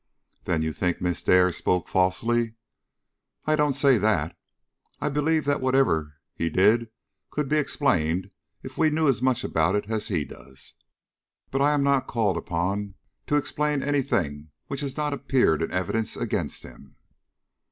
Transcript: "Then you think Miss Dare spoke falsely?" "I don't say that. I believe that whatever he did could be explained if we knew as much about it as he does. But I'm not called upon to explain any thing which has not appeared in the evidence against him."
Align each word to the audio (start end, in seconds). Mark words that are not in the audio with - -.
"Then 0.45 0.63
you 0.63 0.73
think 0.73 0.99
Miss 0.99 1.21
Dare 1.21 1.51
spoke 1.51 1.87
falsely?" 1.87 2.55
"I 3.45 3.55
don't 3.55 3.73
say 3.75 3.99
that. 3.99 4.35
I 4.99 5.09
believe 5.09 5.45
that 5.45 5.61
whatever 5.61 6.15
he 6.33 6.49
did 6.49 6.89
could 7.29 7.47
be 7.47 7.57
explained 7.59 8.31
if 8.63 8.79
we 8.79 8.89
knew 8.89 9.07
as 9.07 9.21
much 9.21 9.43
about 9.43 9.75
it 9.75 9.91
as 9.91 10.07
he 10.07 10.25
does. 10.25 10.73
But 11.51 11.61
I'm 11.61 11.83
not 11.83 12.07
called 12.07 12.37
upon 12.37 12.95
to 13.27 13.35
explain 13.35 13.83
any 13.83 14.01
thing 14.01 14.49
which 14.65 14.81
has 14.81 14.97
not 14.97 15.13
appeared 15.13 15.61
in 15.61 15.69
the 15.69 15.75
evidence 15.75 16.17
against 16.17 16.63
him." 16.63 16.95